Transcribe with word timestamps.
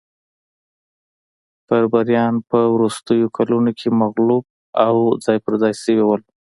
بربریان 1.67 2.33
په 2.49 2.59
وروستیو 2.73 3.33
کلونو 3.37 3.71
کې 3.79 3.89
مغلوب 4.01 4.43
او 4.87 4.95
ځای 5.25 5.37
پرځای 5.45 5.73
شوي 5.81 6.03
وو 6.05 6.15